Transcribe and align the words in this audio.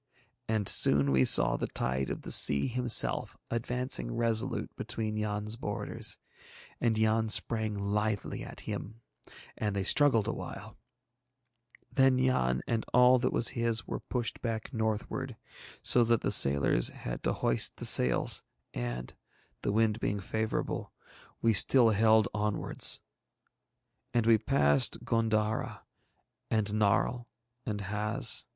And 0.47 0.67
soon 0.67 1.11
we 1.11 1.23
saw 1.25 1.57
the 1.57 1.67
tide 1.67 2.09
of 2.09 2.23
the 2.23 2.31
Sea 2.31 2.65
himself 2.65 3.37
advancing 3.51 4.11
resolute 4.15 4.75
between 4.75 5.15
Yann's 5.15 5.57
borders, 5.57 6.17
and 6.79 6.97
Yann 6.97 7.29
sprang 7.29 7.75
lithely 7.77 8.41
at 8.43 8.61
him 8.61 9.01
and 9.55 9.75
they 9.75 9.83
struggled 9.83 10.27
awhile; 10.27 10.75
then 11.91 12.17
Yann 12.17 12.63
and 12.65 12.83
all 12.95 13.19
that 13.19 13.31
was 13.31 13.49
his 13.49 13.85
were 13.85 13.99
pushed 13.99 14.41
back 14.41 14.73
northward, 14.73 15.37
so 15.83 16.03
that 16.03 16.21
the 16.21 16.31
sailors 16.31 16.87
had 16.89 17.21
to 17.21 17.33
hoist 17.33 17.77
the 17.77 17.85
sails 17.85 18.41
and, 18.73 19.13
the 19.61 19.71
wind 19.71 19.99
being 19.99 20.19
favourable, 20.19 20.91
we 21.43 21.53
still 21.53 21.91
held 21.91 22.27
onwards. 22.33 23.01
And 24.15 24.25
we 24.25 24.39
passed 24.39 25.05
G├│ndara 25.05 25.83
and 26.49 26.65
Narl 26.69 27.27
and 27.67 27.81
Haz. 27.81 28.47